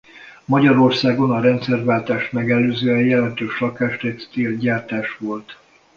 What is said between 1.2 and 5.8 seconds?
a rendszerváltást megelőzően jelentős lakástextil-gyártás volt.